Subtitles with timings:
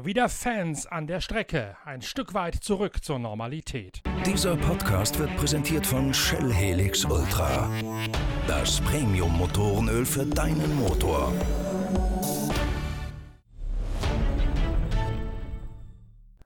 [0.00, 4.00] Wieder Fans an der Strecke, ein Stück weit zurück zur Normalität.
[4.24, 7.68] Dieser Podcast wird präsentiert von Shell Helix Ultra.
[8.46, 11.32] Das Premium-Motorenöl für deinen Motor.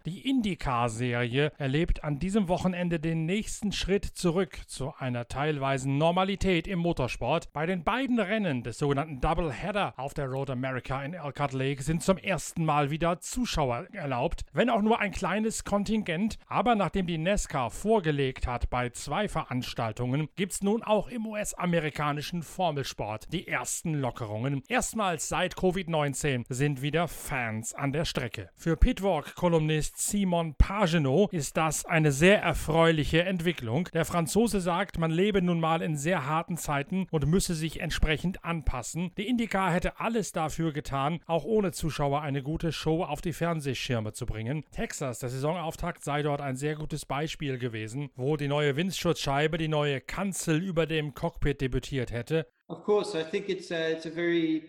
[0.05, 6.81] Die IndyCar-Serie erlebt an diesem Wochenende den nächsten Schritt zurück zu einer teilweisen Normalität im
[6.81, 7.53] Motorsport.
[7.53, 12.03] Bei den beiden Rennen des sogenannten Doubleheader auf der Road America in Elkhart Lake sind
[12.03, 16.37] zum ersten Mal wieder Zuschauer erlaubt, wenn auch nur ein kleines Kontingent.
[16.49, 22.43] Aber nachdem die NASCAR vorgelegt hat bei zwei Veranstaltungen, gibt es nun auch im US-amerikanischen
[22.43, 24.65] Formelsport die ersten Lockerungen.
[24.67, 28.51] Erstmals seit Covid-19 sind wieder Fans an der Strecke.
[28.57, 33.89] Für Pitwalk-Kolumnist Simon Pagenaud ist das eine sehr erfreuliche Entwicklung.
[33.93, 38.45] Der Franzose sagt, man lebe nun mal in sehr harten Zeiten und müsse sich entsprechend
[38.45, 39.13] anpassen.
[39.17, 44.13] Die IndyCar hätte alles dafür getan, auch ohne Zuschauer eine gute Show auf die Fernsehschirme
[44.13, 44.65] zu bringen.
[44.73, 49.69] Texas, der Saisonauftakt, sei dort ein sehr gutes Beispiel gewesen, wo die neue Windschutzscheibe, die
[49.69, 52.47] neue Kanzel über dem Cockpit debütiert hätte.
[52.69, 54.63] Of course, I think it's a, it's a very,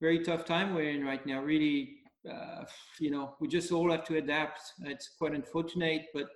[0.00, 1.42] very tough time we're in right now.
[1.44, 2.64] Really uh,
[3.00, 4.60] you know, we just all have to adapt.
[4.84, 6.26] It's quite unfortunate, but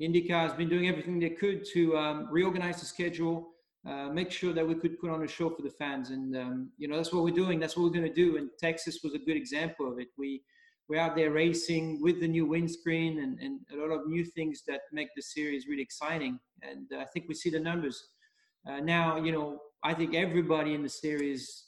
[0.00, 3.48] IndyCar has been doing everything they could to um, reorganize the schedule,
[3.88, 6.70] uh, make sure that we could put on a show for the fans, and um,
[6.78, 7.60] you know that's what we're doing.
[7.60, 8.36] That's what we're going to do.
[8.36, 10.08] And Texas was a good example of it.
[10.18, 10.42] We
[10.88, 14.62] we're out there racing with the new windscreen and, and a lot of new things
[14.68, 16.38] that make the series really exciting.
[16.62, 18.08] And uh, I think we see the numbers
[18.68, 19.16] uh, now.
[19.16, 21.63] You know, I think everybody in the series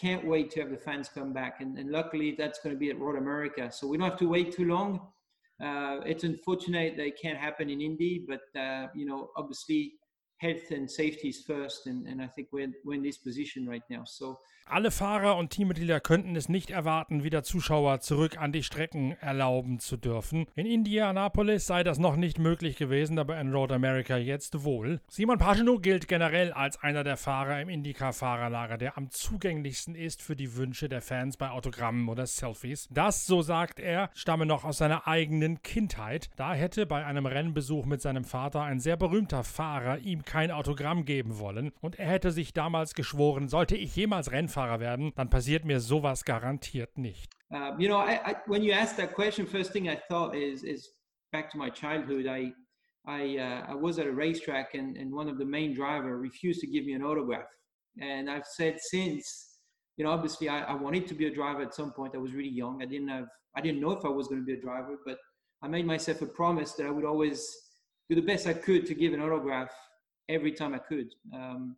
[0.00, 1.60] can't wait to have the fans come back.
[1.60, 3.70] And, and luckily, that's going to be at Road America.
[3.70, 5.00] So we don't have to wait too long.
[5.62, 9.94] Uh, it's unfortunate that it can't happen in Indy, but uh, you know, obviously,
[10.40, 13.84] health and safety is first, and, and I think we're, we're in this position right
[13.90, 14.04] now.
[14.06, 14.38] So
[14.70, 19.80] Alle Fahrer und Teammitglieder könnten es nicht erwarten, wieder Zuschauer zurück an die Strecken erlauben
[19.80, 20.46] zu dürfen.
[20.54, 25.00] In Indianapolis sei das noch nicht möglich gewesen, aber in Road America jetzt wohl.
[25.08, 30.36] Simon Pagenaud gilt generell als einer der Fahrer im IndyCar-Fahrerlager, der am zugänglichsten ist für
[30.36, 32.86] die Wünsche der Fans bei Autogrammen oder Selfies.
[32.92, 36.30] Das, so sagt er, stamme noch aus seiner eigenen Kindheit.
[36.36, 41.04] Da hätte bei einem Rennbesuch mit seinem Vater ein sehr berühmter Fahrer ihm kein Autogramm
[41.04, 45.64] geben wollen und er hätte sich damals geschworen, sollte ich jemals Rennfahrer werden, dann passiert
[45.64, 47.34] mir sowas garantiert nicht.
[47.50, 50.62] Uh, you know, I, I, when you asked that question, first thing I thought is
[50.62, 50.88] is
[51.32, 52.26] back to my childhood.
[52.28, 52.52] I
[53.04, 56.60] I uh, I was at a racetrack and, and one of the main driver refused
[56.60, 57.50] to give me an autograph,
[58.00, 59.48] and I've said since.
[59.96, 62.14] You know, obviously, I, I wanted to be a driver at some point.
[62.14, 62.80] I was really young.
[62.80, 63.26] I didn't have,
[63.56, 65.18] I didn't know if I was going to be a driver, but
[65.60, 67.44] I made myself a promise that I would always
[68.08, 69.70] do the best I could to give an autograph
[70.30, 71.12] every time I could.
[71.34, 71.76] Um,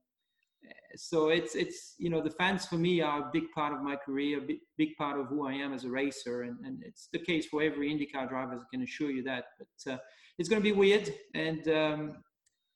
[0.94, 3.96] so it's it's you know the fans for me are a big part of my
[3.96, 7.08] career, a big, big part of who I am as a racer, and, and it's
[7.12, 8.54] the case for every IndyCar driver.
[8.54, 9.44] I can assure you that.
[9.58, 9.98] But uh,
[10.38, 12.16] it's going to be weird, and um,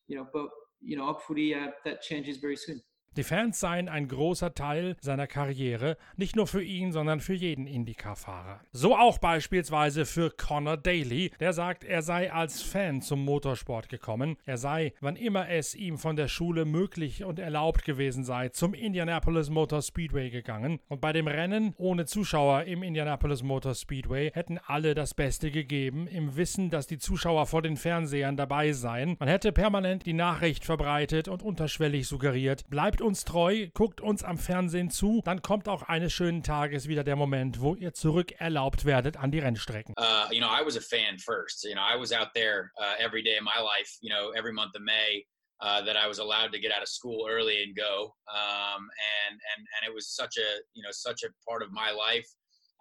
[0.08, 0.48] you know, but
[0.80, 2.80] you know, hopefully uh, that changes very soon.
[3.16, 7.66] Die Fans seien ein großer Teil seiner Karriere, nicht nur für ihn, sondern für jeden
[7.66, 8.60] Indycar-Fahrer.
[8.72, 14.36] So auch beispielsweise für Connor Daly, der sagt, er sei als Fan zum Motorsport gekommen.
[14.44, 18.74] Er sei, wann immer es ihm von der Schule möglich und erlaubt gewesen sei, zum
[18.74, 20.78] Indianapolis Motor Speedway gegangen.
[20.88, 26.06] Und bei dem Rennen ohne Zuschauer im Indianapolis Motor Speedway hätten alle das Beste gegeben,
[26.06, 29.16] im Wissen, dass die Zuschauer vor den Fernsehern dabei seien.
[29.18, 34.38] Man hätte permanent die Nachricht verbreitet und unterschwellig suggeriert, bleibt uns treu, guckt uns am
[34.38, 38.84] Fernsehen zu, dann kommt auch eines schönen Tages wieder der Moment, wo ihr zurück erlaubt
[38.84, 39.94] werdet an die Rennstrecken.
[39.96, 41.64] Uh, you know, I was a fan first.
[41.64, 43.96] You know, I was out there uh, every day of my life.
[44.00, 45.24] You know, every month of May.
[45.62, 48.90] Uh, that I was allowed to get out of school early and go, um,
[49.30, 52.28] and and and it was such a you know such a part of my life.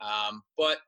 [0.02, 0.80] Um, but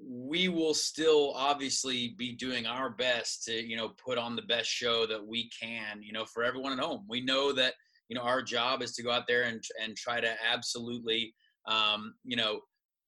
[0.00, 4.68] we will still obviously be doing our best to you know put on the best
[4.68, 7.06] show that we can you know for everyone at home.
[7.08, 7.72] We know that
[8.08, 11.34] you know our job is to go out there and and try to absolutely
[11.66, 12.60] um, you know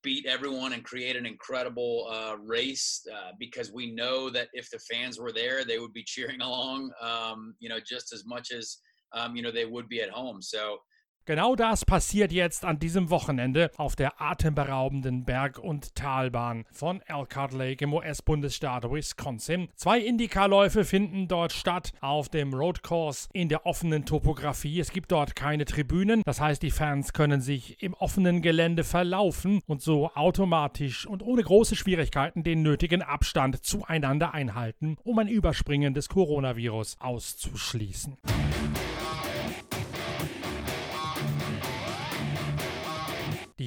[0.02, 4.78] beat everyone and create an incredible uh, race uh, because we know that if the
[4.90, 8.78] fans were there they would be cheering along um, you know just as much as
[9.12, 10.40] um, you know they would be at home.
[10.42, 10.78] So
[11.30, 17.52] Genau das passiert jetzt an diesem Wochenende auf der atemberaubenden Berg- und Talbahn von Elkhart
[17.52, 19.68] Lake im US-Bundesstaat Wisconsin.
[19.76, 24.80] Zwei Indycar-Läufe finden dort statt auf dem Road Course in der offenen Topografie.
[24.80, 29.60] Es gibt dort keine Tribünen, das heißt, die Fans können sich im offenen Gelände verlaufen
[29.68, 35.94] und so automatisch und ohne große Schwierigkeiten den nötigen Abstand zueinander einhalten, um ein Überspringen
[35.94, 38.16] des Coronavirus auszuschließen.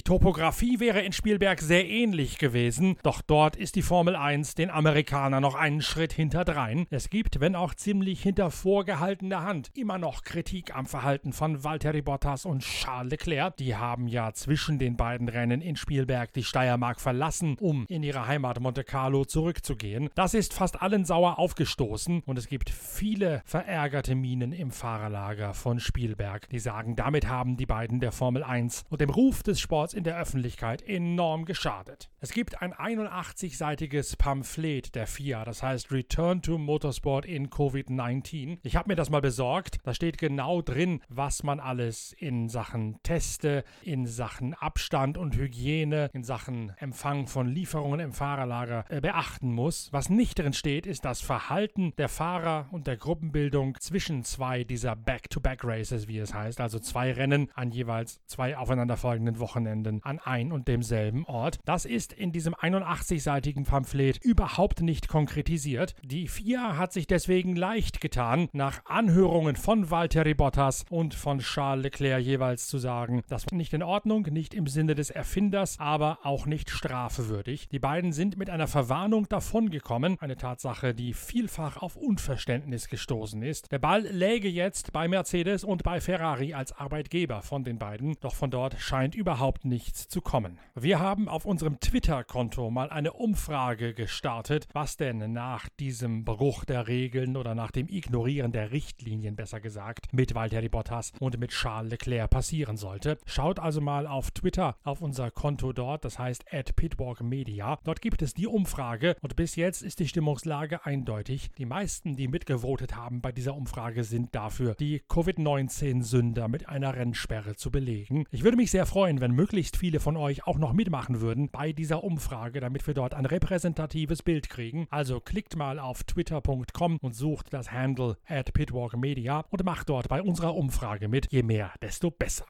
[0.03, 5.41] Topografie wäre in Spielberg sehr ähnlich gewesen, doch dort ist die Formel 1 den Amerikanern
[5.41, 6.88] noch einen Schritt hinterdrein.
[6.89, 12.01] Es gibt, wenn auch ziemlich hinter vorgehaltener Hand, immer noch Kritik am Verhalten von Valtteri
[12.01, 13.55] Bottas und Charles Leclerc.
[13.55, 18.27] Die haben ja zwischen den beiden Rennen in Spielberg die Steiermark verlassen, um in ihre
[18.27, 20.09] Heimat Monte Carlo zurückzugehen.
[20.15, 25.79] Das ist fast allen sauer aufgestoßen und es gibt viele verärgerte Minen im Fahrerlager von
[25.79, 29.93] Spielberg, die sagen, damit haben die beiden der Formel 1 und dem Ruf des Sports
[29.94, 32.10] in der Öffentlichkeit enorm geschadet.
[32.19, 38.60] Es gibt ein 81-seitiges Pamphlet der FIA, das heißt Return to Motorsport in Covid-19.
[38.63, 39.78] Ich habe mir das mal besorgt.
[39.84, 46.10] Da steht genau drin, was man alles in Sachen Teste, in Sachen Abstand und Hygiene,
[46.13, 49.92] in Sachen Empfang von Lieferungen im Fahrerlager äh, beachten muss.
[49.92, 54.95] Was nicht drin steht, ist das Verhalten der Fahrer und der Gruppenbildung zwischen zwei dieser
[54.95, 60.68] Back-to-Back-Races, wie es heißt, also zwei Rennen an jeweils zwei aufeinanderfolgenden Wochenenden an ein und
[60.68, 61.59] demselben Ort.
[61.65, 65.95] Das ist in diesem 81-seitigen Pamphlet überhaupt nicht konkretisiert.
[66.03, 71.83] Die FIA hat sich deswegen leicht getan, nach Anhörungen von Valtteri Bottas und von Charles
[71.83, 76.19] Leclerc jeweils zu sagen, das war nicht in Ordnung, nicht im Sinne des Erfinders, aber
[76.24, 77.68] auch nicht strafewürdig.
[77.69, 83.71] Die beiden sind mit einer Verwarnung davongekommen, eine Tatsache, die vielfach auf Unverständnis gestoßen ist.
[83.71, 88.35] Der Ball läge jetzt bei Mercedes und bei Ferrari als Arbeitgeber von den beiden, doch
[88.35, 90.59] von dort scheint überhaupt nichts zu kommen.
[90.75, 96.87] Wir haben auf unserem Twitter-Konto mal eine Umfrage gestartet, was denn nach diesem Bruch der
[96.87, 101.89] Regeln oder nach dem Ignorieren der Richtlinien, besser gesagt, mit Valtteri Bottas und mit Charles
[101.89, 103.17] Leclerc passieren sollte.
[103.25, 107.79] Schaut also mal auf Twitter auf unser Konto dort, das heißt at Pitwalk Media.
[107.83, 111.49] Dort gibt es die Umfrage und bis jetzt ist die Stimmungslage eindeutig.
[111.57, 117.55] Die meisten, die mitgevotet haben bei dieser Umfrage, sind dafür, die Covid-19-Sünder mit einer Rennsperre
[117.55, 118.25] zu belegen.
[118.29, 119.31] Ich würde mich sehr freuen, wenn
[119.63, 123.25] möglichst viele von euch auch noch mitmachen würden bei dieser Umfrage, damit wir dort ein
[123.25, 124.88] repräsentatives Bild kriegen.
[124.89, 130.10] Also klickt mal auf twitter.com und sucht das Handle at Pitwalk Media und macht dort
[130.10, 131.31] bei unserer Umfrage mit.
[131.31, 132.45] Je mehr, desto besser.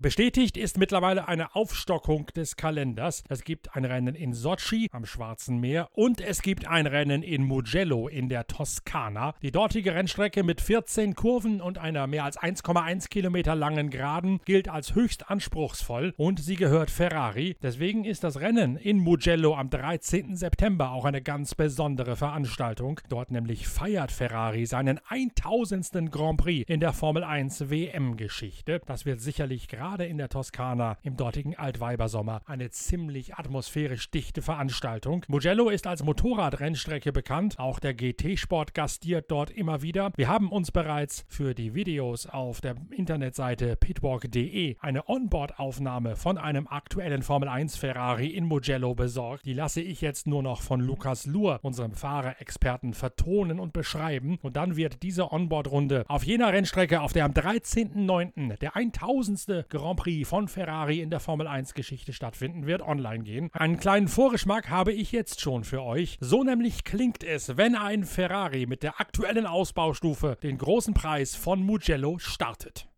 [0.00, 3.24] Bestätigt ist mittlerweile eine Aufstockung des Kalenders.
[3.28, 7.42] Es gibt ein Rennen in Sochi am Schwarzen Meer und es gibt ein Rennen in
[7.42, 9.34] Mugello in der Toskana.
[9.42, 14.68] Die dortige Rennstrecke mit 14 Kurven und einer mehr als 1,1 Kilometer langen Geraden gilt
[14.68, 17.56] als höchst anspruchsvoll und sie gehört Ferrari.
[17.60, 20.36] Deswegen ist das Rennen in Mugello am 13.
[20.36, 23.00] September auch eine ganz besondere Veranstaltung.
[23.08, 26.12] Dort nämlich feiert Ferrari seinen 1000.
[26.12, 28.80] Grand Prix in der Formel 1 WM-Geschichte.
[28.86, 34.42] Das wird sicherlich gerade gerade in der Toskana im dortigen Altweibersommer eine ziemlich atmosphärisch dichte
[34.42, 35.24] Veranstaltung.
[35.28, 37.58] Mugello ist als Motorradrennstrecke bekannt.
[37.58, 40.12] Auch der GT-Sport gastiert dort immer wieder.
[40.16, 46.66] Wir haben uns bereits für die Videos auf der Internetseite pitwalk.de eine Onboard-Aufnahme von einem
[46.66, 49.46] aktuellen Formel 1 Ferrari in Mugello besorgt.
[49.46, 54.38] Die lasse ich jetzt nur noch von Lukas Luhr, unserem Fahrerexperten, vertonen und beschreiben.
[54.42, 58.58] Und dann wird diese Onboard-Runde auf jener Rennstrecke, auf der am 13.09.
[58.58, 59.64] der 1000.
[59.78, 63.48] Grand Prix von Ferrari in der Formel 1 Geschichte stattfinden wird, online gehen.
[63.52, 66.18] Einen kleinen Vorgeschmack habe ich jetzt schon für euch.
[66.20, 71.62] So nämlich klingt es, wenn ein Ferrari mit der aktuellen Ausbaustufe den großen Preis von
[71.62, 72.88] Mugello startet.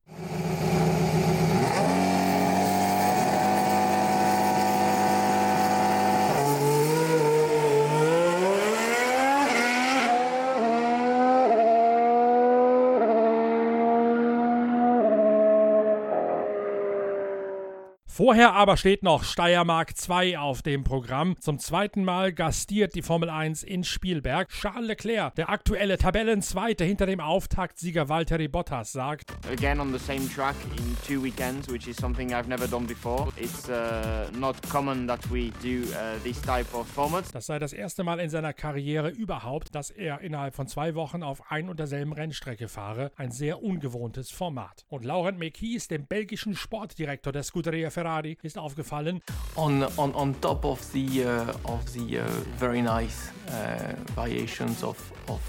[18.21, 21.41] Vorher aber steht noch Steiermark 2 auf dem Programm.
[21.41, 24.51] Zum zweiten Mal gastiert die Formel 1 in Spielberg.
[24.51, 30.29] Charles Leclerc, der aktuelle Tabellenzweite hinter dem Auftaktsieger Valtteri Bottas, sagt: Again on the same
[30.29, 33.33] track in two weekends, which is something I've never done before.
[33.39, 37.25] It's uh, not common that we do uh, this type of format.
[37.35, 41.23] Das sei das erste Mal in seiner Karriere überhaupt, dass er innerhalb von zwei Wochen
[41.23, 43.13] auf ein und derselben Rennstrecke fahre.
[43.17, 44.85] Ein sehr ungewohntes Format.
[44.91, 49.21] Und Laurent Mekies, dem belgischen Sportdirektor der Scuderia Ferrari, Ferrari ist aufgefallen.
[49.55, 52.25] On, on, on top of the, uh, of the uh,
[52.59, 54.97] very nice uh, variations of,
[55.29, 55.41] of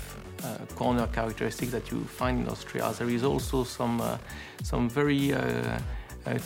[0.44, 4.18] uh, corner characteristics that you find in Austria, there is also some, uh,
[4.64, 5.80] some very uh,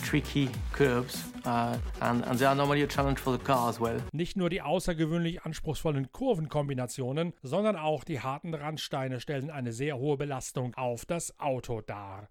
[0.02, 0.48] tricky
[0.80, 4.00] uh, and, and they are normally a challenge for the car as well.
[4.12, 10.16] Nicht nur die außergewöhnlich anspruchsvollen Kurvenkombinationen, sondern auch die harten Randsteine stellen eine sehr hohe
[10.16, 12.28] Belastung auf das Auto dar.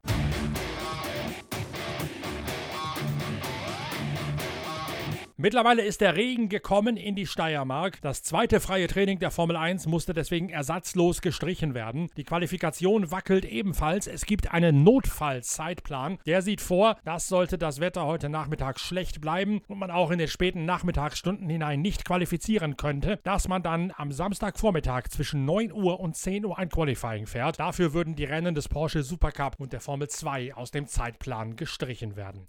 [5.37, 7.99] Mittlerweile ist der Regen gekommen in die Steiermark.
[8.01, 12.09] Das zweite freie Training der Formel 1 musste deswegen ersatzlos gestrichen werden.
[12.15, 14.07] Die Qualifikation wackelt ebenfalls.
[14.07, 16.19] Es gibt einen Notfallzeitplan.
[16.25, 20.19] Der sieht vor, dass sollte das Wetter heute Nachmittag schlecht bleiben und man auch in
[20.19, 25.99] den späten Nachmittagsstunden hinein nicht qualifizieren könnte, dass man dann am Samstagvormittag zwischen 9 Uhr
[25.99, 27.59] und 10 Uhr ein Qualifying fährt.
[27.59, 32.15] Dafür würden die Rennen des Porsche Supercup und der Formel 2 aus dem Zeitplan gestrichen
[32.15, 32.47] werden.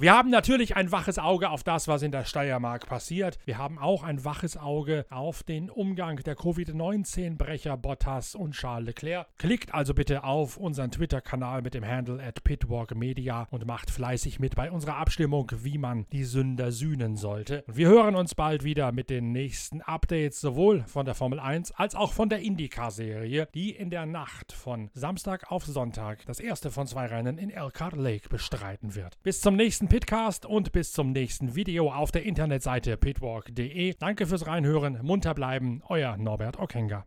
[0.00, 3.36] Wir haben natürlich ein waches Auge auf das, was in der Steiermark passiert.
[3.46, 9.26] Wir haben auch ein waches Auge auf den Umgang der Covid-19-Brecher Bottas und Charles Leclerc.
[9.38, 14.54] Klickt also bitte auf unseren Twitter-Kanal mit dem Handle at pitwalkmedia und macht fleißig mit
[14.54, 17.64] bei unserer Abstimmung, wie man die Sünder sühnen sollte.
[17.66, 21.72] Und wir hören uns bald wieder mit den nächsten Updates, sowohl von der Formel 1
[21.72, 26.70] als auch von der IndyCar-Serie, die in der Nacht von Samstag auf Sonntag das erste
[26.70, 29.20] von zwei Rennen in Elkhart Lake bestreiten wird.
[29.24, 29.56] Bis zum
[29.88, 33.94] nächsten Pitcast und bis zum nächsten Video auf der Internetseite pitwalk.de.
[33.98, 37.04] Danke fürs Reinhören, munter bleiben, euer Norbert Okenga.